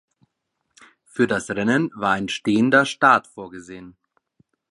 [1.05, 3.95] Für das Rennen war ein stehender Start vorgesehen.